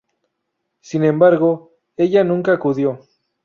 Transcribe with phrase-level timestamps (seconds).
[0.79, 3.01] Sin embargo, ella nunca acudió.